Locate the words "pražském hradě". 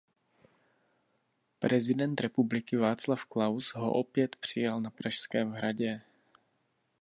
4.89-6.01